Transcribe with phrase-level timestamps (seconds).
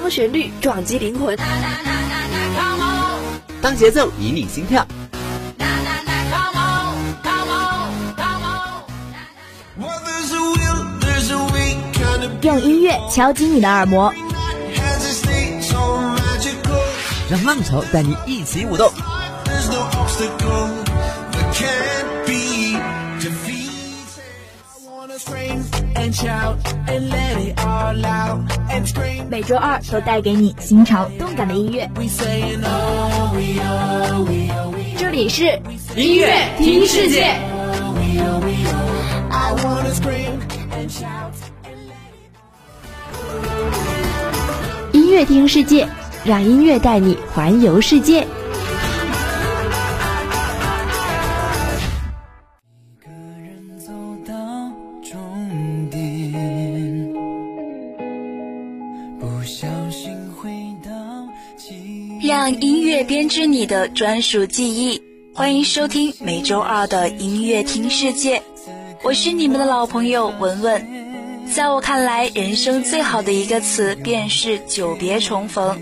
[0.00, 1.36] 当旋律撞击灵魂，
[3.60, 4.86] 当节奏引领心跳，
[12.42, 14.14] 用音乐敲击你的耳膜，
[17.28, 18.88] 让浪潮带你一起舞动。
[29.28, 31.86] 每周二都带给你新潮动感的音乐。
[34.96, 35.60] 这里是
[35.94, 37.36] 音乐听世界。
[44.92, 45.86] 音乐听世界，
[46.24, 48.26] 让音乐带你环游世界。
[62.54, 65.00] 音乐编织你的专属记忆。
[65.34, 68.42] 欢迎收听每周二的音乐听世界，
[69.02, 70.86] 我是你们的老朋友文文。
[71.52, 75.80] 在我看来，人生最好的一个词便是久别重逢。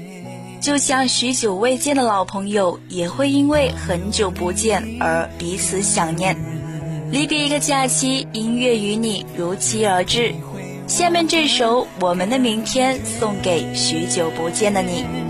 [0.61, 6.37] 就像许久未见的老朋友，也会因为很久不见而彼此想念。
[7.11, 10.35] 离别一个假期，音乐与你如期而至。
[10.87, 15.26] 下面这首《我们的明天》送给许久不见的你。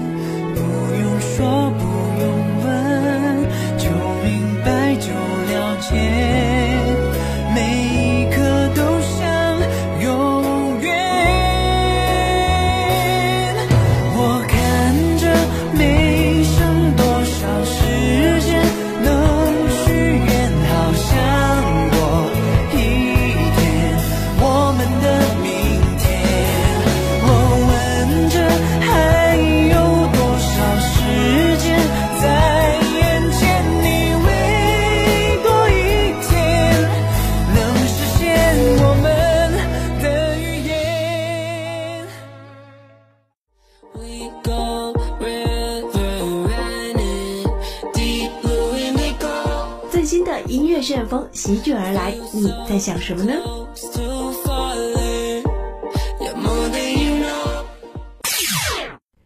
[52.86, 53.32] 想什么呢？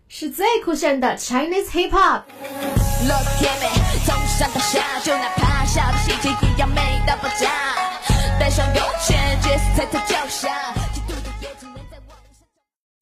[0.08, 2.22] 是最酷炫的 Chinese Hip Hop。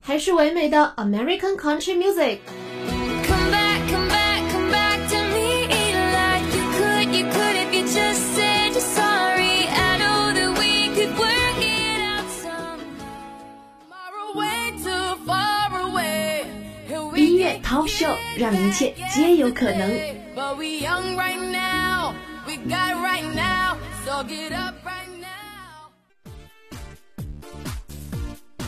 [0.05, 2.41] 还是唯美的 American Country Music。
[17.69, 19.93] Show 让一切皆有可能。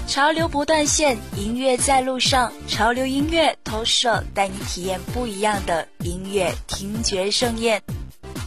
[0.07, 2.53] 潮流不断线，音乐在路上。
[2.69, 7.83] 潮流音乐 Talk Show 带你体验不一样的音乐听觉盛宴。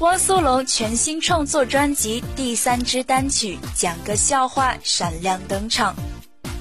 [0.01, 5.95] 汪苏泷全新创作专辑第三支单曲《讲个笑话》闪亮登场。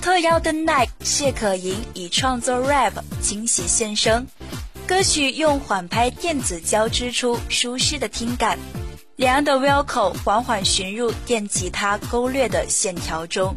[0.02, 4.26] 特邀登奈谢可寅以创作 rap 惊喜现身，
[4.84, 8.58] 歌曲用缓拍电子交织出舒适的听感，
[9.14, 13.56] 两岸的 vocal 缓缓旋入电吉他勾勒的线条中，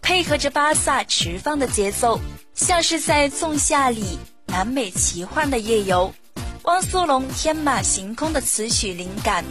[0.00, 2.18] 配合着巴萨持放的节奏，
[2.54, 6.14] 像是在仲夏里南美奇幻的夜游。
[6.62, 9.44] 汪苏泷天马行空的词曲灵感。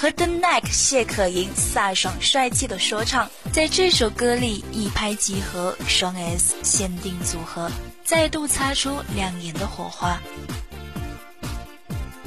[0.00, 7.68] 和 The Neck 谢可寅飒爽帅气的说唱，在这首歌里一拍即合，双 S 限定组合
[8.04, 10.20] 再度擦出亮眼的火花。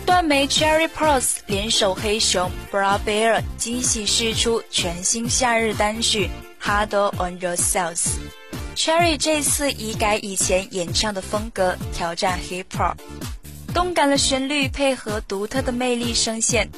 [0.05, 6.29] 断眉 Cherry Pros 联手黑熊 Bra Bear 惊喜释出全新夏日单曲
[6.61, 8.07] Hard on Yourselves。
[8.75, 12.97] Cherry 这次以改以前演唱的风格，挑战 Hip Hop，
[13.73, 16.69] 动感的旋律配合独特的魅力声线。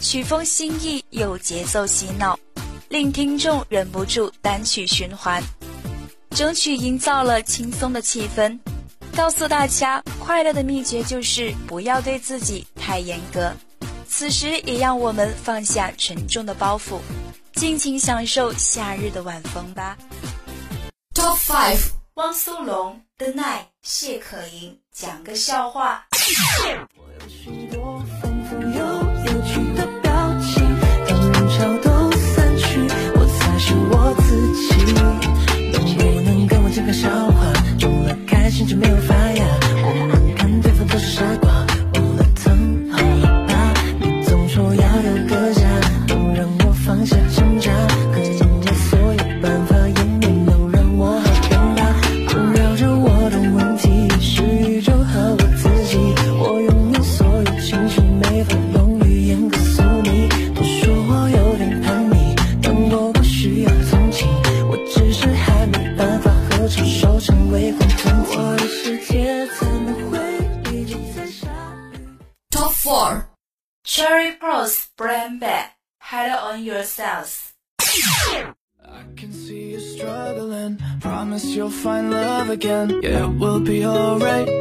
[0.00, 2.38] 曲风新意有节奏洗脑，
[2.88, 5.42] 令听众忍不住单曲循环。
[6.30, 8.58] 整曲营造了轻松的气氛，
[9.14, 13.52] 告诉大家快乐的秘诀就是不要对自己太严格。
[14.08, 16.98] 此时也让我们放下沉重的包袱，
[17.52, 19.98] 尽情享受夏日的晚风吧。
[21.14, 26.06] Top Five：汪苏泷、The Night、谢可寅，讲个笑话。
[36.90, 37.52] 个笑话？
[37.78, 39.29] 除了开心就没有烦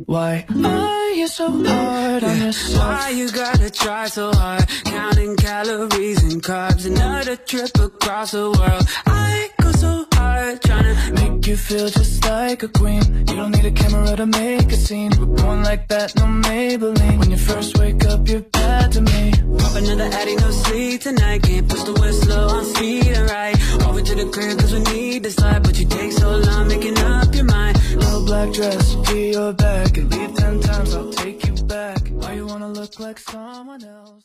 [0.10, 2.84] Why are you so hard on yourself?
[2.84, 4.68] Why you gotta try so hard?
[4.86, 6.88] Counting calories and carbs.
[6.88, 8.86] Another trip across the world.
[9.06, 13.04] I go so hard trying to Make you feel just like a queen.
[13.28, 15.12] You don't need a camera to make a scene.
[15.20, 17.20] We're born like that, no Maybelline.
[17.20, 19.32] When you first wake up, you're bad to me.
[19.60, 21.44] pop another addy, no sleep tonight.
[21.44, 23.56] Can't push the whistle on speed and right.
[23.86, 25.62] Over to the crib cause we need this life.
[25.62, 27.79] But you take so long making up your mind.
[28.20, 29.98] Little black dress, be your back.
[29.98, 32.10] And leave ten times, I'll take you back.
[32.10, 34.24] Why you wanna look like someone else?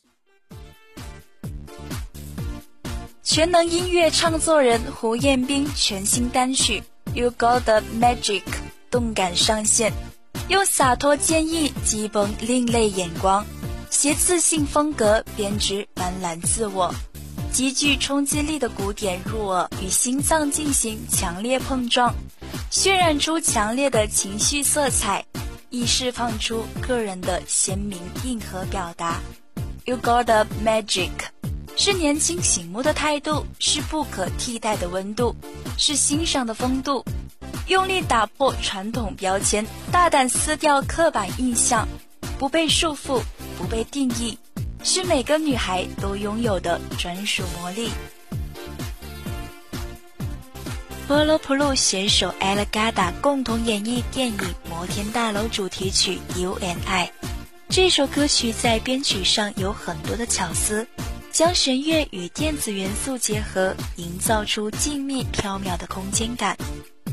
[3.22, 6.82] 全能音乐唱作人胡彦斌全新单曲
[7.14, 8.42] 《You Got the Magic》
[8.90, 9.92] 动感上线，
[10.48, 13.46] 用洒脱坚毅击崩另类眼光，
[13.90, 16.92] 携自信风格编织斑斓自我，
[17.52, 22.14] 极具冲击力的鼓点入耳，与心脏进行强烈碰撞，
[22.74, 25.24] 渲染出强烈的情绪色彩，
[25.70, 29.20] 亦释放出个人的鲜明硬核表达。
[29.84, 31.10] You Got the Magic。
[31.76, 35.36] 是年轻醒目的态度，是不可替代的温度，
[35.78, 37.04] 是欣赏的风度。
[37.68, 41.86] 用力打破传统标签，大胆撕掉刻板印象，
[42.40, 43.22] 不被束缚，
[43.56, 44.36] 不被定义，
[44.82, 47.88] 是每个女孩都拥有的专属魔力。
[51.06, 54.38] 波罗普鲁携手 Ella Gada 共同演绎电影
[54.70, 57.06] 《摩天大楼》主题曲《U N I》。
[57.68, 60.86] 这首歌曲在编曲上有很多的巧思。
[61.30, 66.56] 将弦乐与电子元素结合，营造出静谧飘渺的空间感。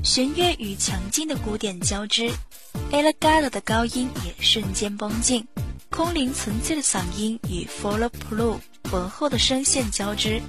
[0.04, 2.28] 弦乐与强劲的鼓点交织
[2.92, 5.46] e l a g a l a 的高音也瞬间绷紧，
[5.90, 8.58] 空灵纯粹的嗓音与 Follow Blue
[8.90, 10.40] 浑厚的声线交织，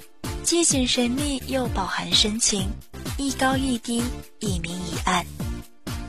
[0.43, 2.69] 既显神秘又饱含深情，
[3.17, 4.01] 一高一低，
[4.39, 5.23] 一明一暗，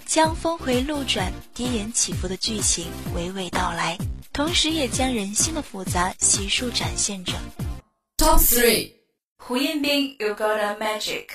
[0.06, 3.99] 将峰回路转、跌宕起伏的剧情娓娓道来。
[4.33, 7.35] 同时也将人性的复杂悉数展现着。
[8.17, 8.93] Top three，
[9.37, 11.27] 胡彦斌，You Got a Magic。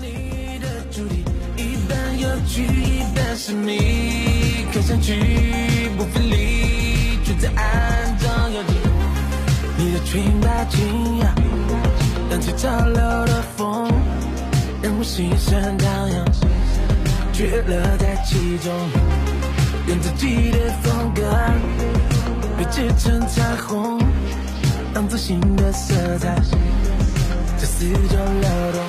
[0.00, 1.24] 你的主题，
[1.56, 8.74] 一半有趣，一半神秘，看上去不费力，却在暗中有你。
[9.78, 11.34] 你的裙摆轻摇，
[12.36, 13.90] 荡起潮流的风，
[14.82, 16.22] 让我心神荡漾，
[17.32, 18.70] 却乐在其中。
[19.86, 21.22] 用自己的风格
[22.58, 23.98] 被织成彩虹，
[24.92, 26.36] 当自信的色彩
[27.56, 28.84] 在四周流动。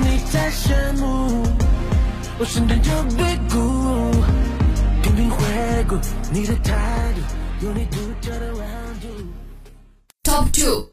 [0.00, 1.42] 你在炫目，
[2.38, 4.12] 我瞬间就被鼓舞，
[5.02, 5.44] 频频回
[5.88, 5.96] 顾
[6.32, 6.72] 你的态
[7.16, 8.64] 度，有你独特的温
[9.00, 9.08] 度。
[10.22, 10.86] Top two，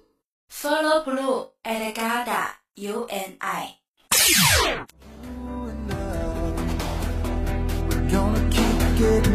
[0.65, 3.75] Follow Blue and Gada, you and I.
[4.17, 6.01] You and
[9.27, 9.34] I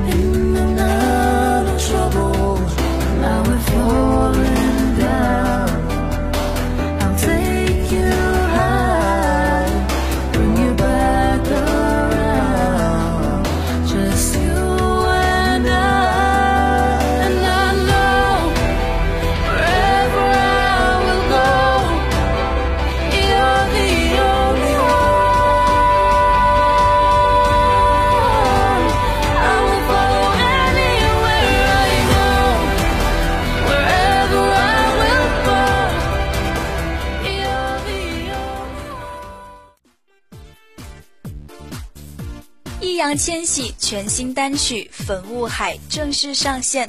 [43.16, 46.88] 千玺全新单曲《粉雾海》正式上线，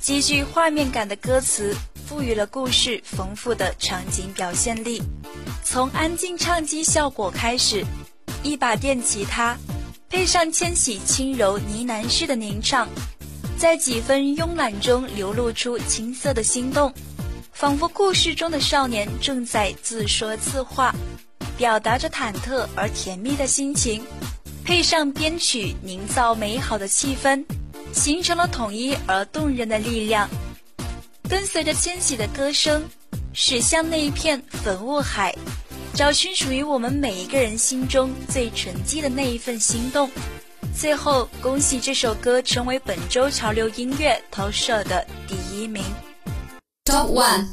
[0.00, 1.74] 极具画面感的歌词
[2.06, 5.02] 赋予了故事丰富的场景表现力。
[5.64, 7.84] 从安静唱机效果开始，
[8.42, 9.56] 一把电吉他，
[10.08, 12.88] 配上千玺轻柔呢喃式的吟唱，
[13.58, 16.92] 在几分慵懒中流露出青涩的心动，
[17.52, 20.94] 仿佛故事中的少年正在自说自话，
[21.56, 24.02] 表达着忐忑而甜蜜的心情。
[24.64, 27.44] 配上编曲，营造美好的气氛，
[27.92, 30.28] 形成了统一而动人的力量。
[31.28, 32.88] 跟随着千玺的歌声，
[33.32, 35.34] 驶向那一片粉雾海，
[35.94, 40.10] 找寻属于我们每一个人心中最纯净的那一份心动。
[40.76, 45.82] 最后，恭喜这首歌成为本周潮流音乐投射的第一名。
[46.84, 47.46] Top one，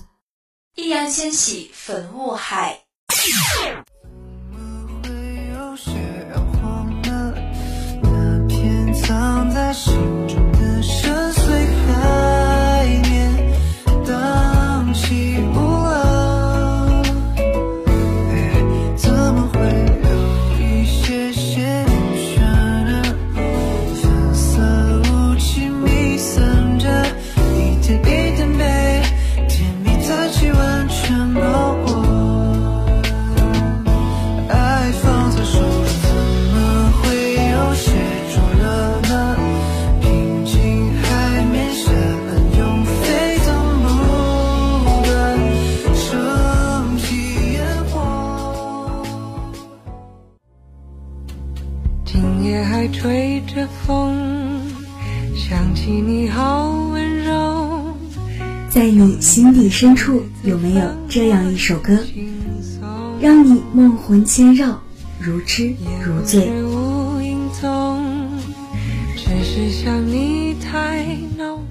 [0.76, 2.84] 易烊千玺《粉雾海》。
[9.08, 9.94] 藏在心
[10.28, 11.42] 中的深邃
[11.88, 12.47] 海。
[52.78, 54.62] 还吹着风，
[55.36, 57.96] 想起你好温柔。
[58.70, 61.98] 在你心底深处，有没有这样一首歌，
[63.20, 64.80] 让你梦魂牵绕，
[65.20, 65.74] 如痴
[66.06, 66.52] 如醉？
[69.16, 71.04] 只是想你太
[71.36, 71.66] 浓。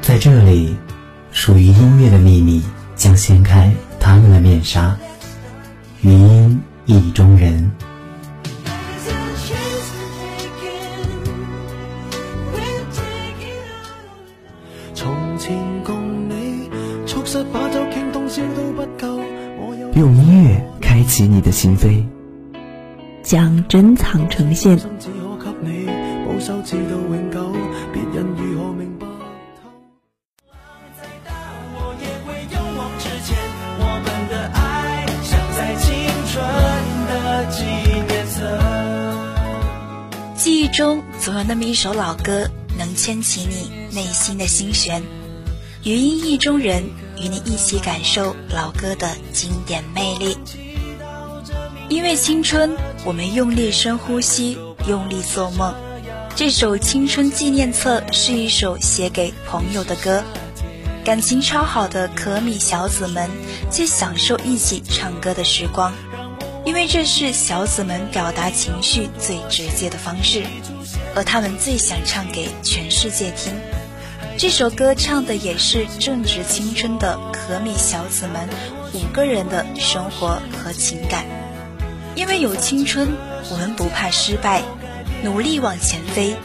[0.00, 0.74] 在这里，
[4.76, 4.98] 们的面纱。
[6.02, 7.70] 余音意中人。
[19.94, 22.04] 用音乐开启你的心扉，
[23.22, 24.78] 将珍藏呈现。
[41.28, 45.02] 总有那么一首老歌，能牵起你内心的心弦。
[45.84, 46.82] 余音意中人，
[47.18, 50.38] 与你一起感受老歌的经典魅力。
[51.90, 54.56] 因为青春，我们用力深呼吸，
[54.86, 55.74] 用力做梦。
[56.34, 60.24] 这首青春纪念册是一首写给朋友的歌，
[61.04, 63.28] 感情超好的可米小子们，
[63.68, 65.92] 既享受一起唱歌的时光。
[66.68, 70.44] 因为这是小子们表达情绪最直接的方式，
[71.14, 73.54] 而他们最想唱给全世界听。
[74.36, 78.46] 这首歌唱的也是正值青春的可米小子们
[78.92, 81.24] 五个人的生活和情感。
[82.14, 83.08] 因为有青春，
[83.50, 84.62] 我们不怕失败，
[85.24, 86.36] 努力往前飞。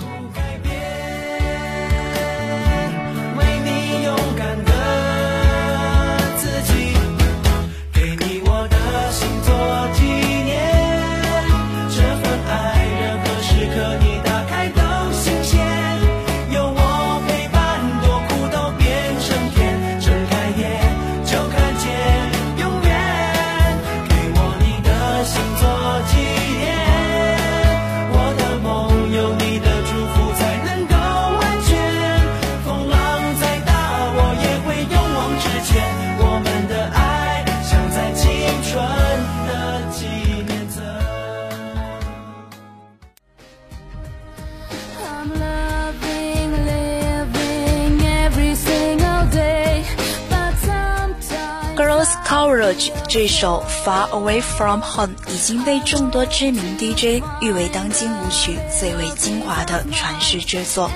[52.25, 60.89] Courage 这首 Far Away From Home 已经被众多知名 DJ 誉为当今舞曲最为精华的传世之作。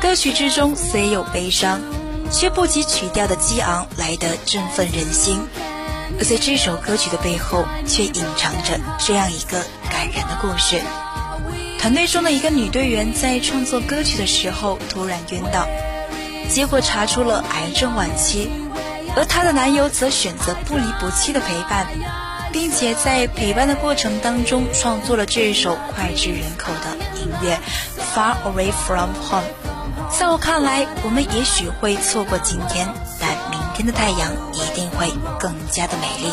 [0.00, 1.80] 歌曲之中虽有悲伤，
[2.30, 5.40] 却不及曲调的激昂来得振奋人心。
[6.18, 10.80] 而在这首歌曲的背后，却隐藏着这样一个感人的故事：
[11.78, 15.66] 团队中的一个女队员在创作歌曲的时候突然晕倒，
[16.48, 18.50] 结果查出了癌症晚期。
[19.16, 21.86] 而她的男友则选择不离不弃的陪伴，
[22.52, 27.58] 并且在陪伴的过程当中创作了这一首脍炙人口的音乐
[28.16, 29.42] 《Far Away From Home》。
[30.18, 32.88] 在我看来，我们也许会错过今天，
[33.20, 36.32] 但明天的太阳一定会更加的美丽。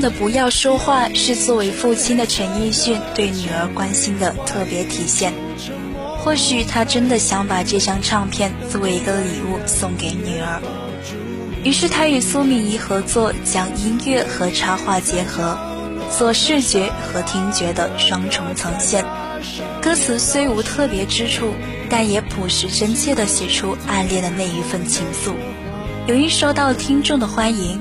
[0.00, 5.32] 的《不要说话》是作为父亲的陈奕迅对女儿关心的特别体现。
[6.18, 10.60] 或许他真的想把这张唱片作为一个礼物送给女儿，
[11.64, 15.56] 于是他与苏敏仪合作，将音乐和插画结合，
[16.16, 19.04] 做视觉和听觉的双重呈现。
[19.80, 21.54] 歌词虽无特别之处，
[21.88, 25.34] 但也朴实真切地写出暗恋的那一份情愫，
[26.06, 27.80] 由于受到听众的欢迎。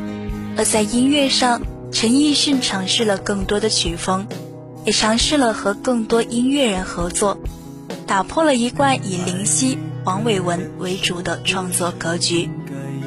[0.55, 4.27] 而在音乐上，陈奕迅尝试了更多的曲风，
[4.85, 7.39] 也尝试了和更多音乐人合作，
[8.05, 12.49] 打破了一贯以林夕、黄伟文为主的创作格局。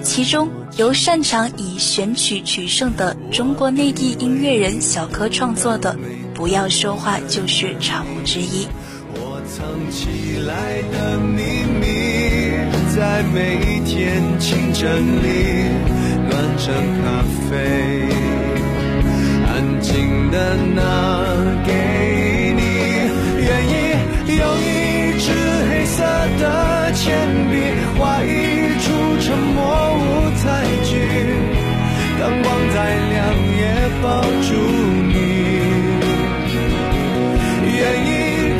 [0.02, 5.94] 其中，由擅长以选曲取胜的中国内地音乐人小柯创作的
[6.34, 8.66] 《不要说话》就是产物之一。
[9.12, 11.84] 我藏起来的秘密，
[12.96, 14.88] 在每一天清晨
[15.22, 15.68] 里
[16.30, 16.72] 暖成
[17.02, 18.08] 咖啡，
[19.90, 20.80] 安静的拿
[21.66, 21.72] 给
[22.56, 22.62] 你。
[23.42, 23.72] 愿意
[24.38, 25.26] 用一支
[25.68, 26.04] 黑色
[26.38, 27.52] 的铅笔
[27.98, 28.30] 画一
[28.78, 28.86] 出
[29.20, 29.58] 沉默
[29.96, 30.00] 舞
[30.42, 30.46] 台
[30.84, 30.90] 剧，
[32.20, 32.76] 灯光再
[33.10, 33.18] 亮
[33.58, 33.60] 也
[34.00, 34.48] 抱住
[35.08, 35.12] 你。
[37.76, 38.08] 愿意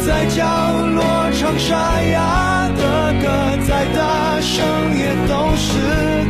[0.04, 0.38] 在角
[0.86, 0.98] 落
[1.32, 2.82] 唱沙哑的
[3.22, 3.24] 歌，
[3.68, 4.56] 再大声
[4.98, 5.68] 也都是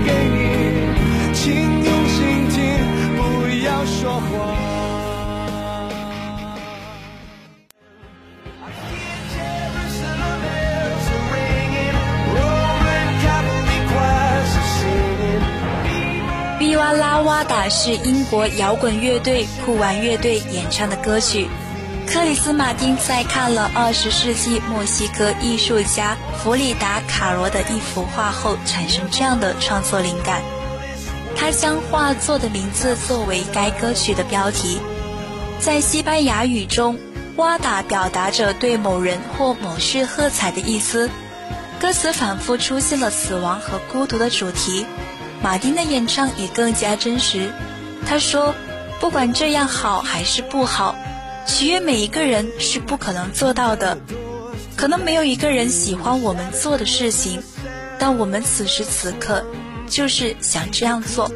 [0.05, 0.39] 给你，
[1.33, 1.41] 请
[1.85, 2.19] 用心
[2.51, 2.59] 听，
[3.17, 3.21] 不
[3.65, 4.60] 要说谎。
[17.44, 21.48] 达是英国摇滚乐队酷玩乐队演唱的歌曲。
[22.07, 30.42] 克里斯·马丁在看了二十世纪墨西哥艺术家弗里达·卡罗的一幅画后，产生这样的创作灵感。
[31.37, 34.81] 他将画作的名字作为该歌曲的标题。
[35.61, 36.98] 在西班牙语中
[37.37, 41.09] ，“哇达”表达着对某人或某事喝彩的意思。
[41.81, 44.85] 歌词反复出现了死亡和孤独的主题。
[45.42, 47.50] 马丁的演唱也更加真实。
[48.07, 48.55] 他说
[49.00, 50.96] ：“不管这样好还是不好。”
[51.46, 53.98] 取悦每一个人是不可能做到的，
[54.76, 57.42] 可能没有一个人喜欢我们做的事情，
[57.98, 59.44] 但我们此时此刻
[59.88, 61.31] 就是想这样做。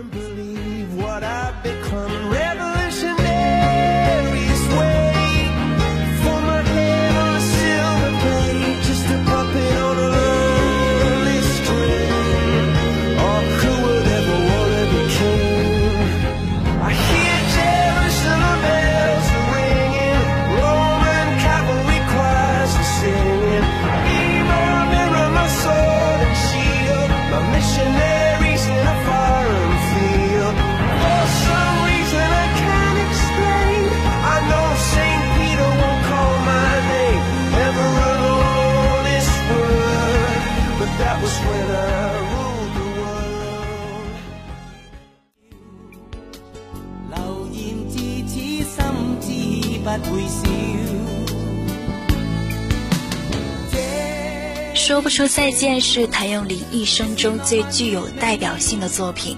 [54.95, 59.37] 说不出再见是谭咏麟一生中最具有代表性的作品。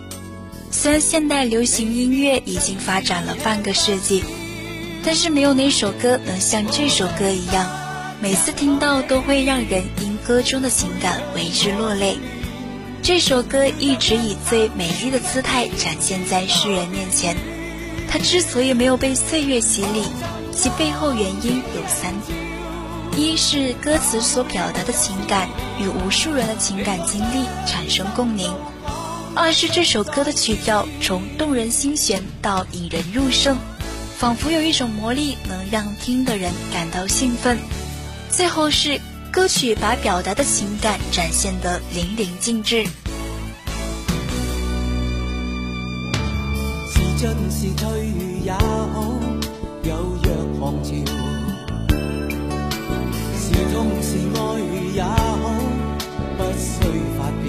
[0.70, 4.22] 虽然现代流行音乐已经发展了半个世纪，
[5.02, 7.66] 但是没有哪首歌能像这首歌一样，
[8.20, 12.18] 每次听到都会让人因歌中的情感为之落泪。
[13.02, 17.34] 这首歌一直以最美丽的姿态展现在世人面前。
[18.10, 20.02] 它之所以没有被岁月洗礼，
[20.52, 22.12] 其背后原因有三。
[23.16, 25.48] 一是歌词所表达的情感
[25.80, 28.52] 与无数人的情感经历产生共鸣；
[29.34, 33.56] 二是这首歌的曲调从动人心弦到引人入胜，
[34.18, 37.56] 仿佛有一种魔力能让听的人感到兴奋；
[38.28, 39.00] 最后是
[39.32, 42.84] 歌曲把表达的情感展现得淋漓尽致。
[46.92, 47.88] 是进是退
[48.44, 49.18] 也好，
[49.84, 50.92] 有若狂潮。
[53.72, 54.38] 痛是爱
[54.94, 55.06] 也好，
[56.36, 56.74] 不需
[57.16, 57.44] 发表。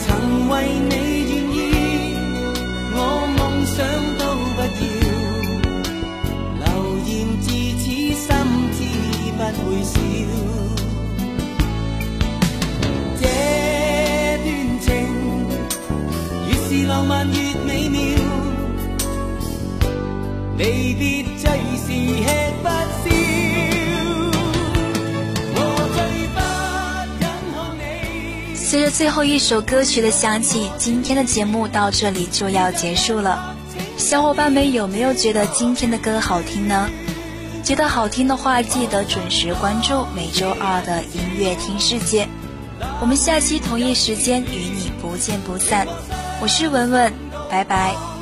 [0.00, 0.06] 曾
[0.48, 0.52] 为
[0.88, 1.56] 你愿意，
[2.92, 2.96] 我
[3.36, 3.76] 梦想
[4.18, 4.22] 都
[4.54, 4.82] 不要。
[6.60, 6.64] 流
[7.06, 7.08] 言
[7.40, 7.44] 自
[7.78, 7.82] 此
[8.14, 8.26] 心
[8.72, 8.78] 知
[9.36, 9.92] 不会少。
[13.20, 13.22] 这
[14.44, 14.46] 段
[14.80, 14.84] 情
[16.48, 17.34] 越是浪漫越
[17.66, 17.98] 美妙，
[20.58, 20.62] 离
[20.94, 21.02] 别
[21.36, 21.42] 最
[21.76, 21.86] 是
[22.22, 22.24] 吃
[22.62, 22.64] 不
[23.08, 23.33] 消。
[28.74, 33.54] 随着最后一首歌曲的响起，今天的节目到这里就要结束了。
[33.96, 36.90] 小伙伴们有没有觉得今天的歌好听呢？
[37.62, 42.28] 觉得好听的话，记得准时关注每周二的音乐听世界。
[43.00, 45.86] 我们下期同一时间与你不见不散。
[46.42, 47.12] 我是文文，
[47.48, 48.13] 拜拜。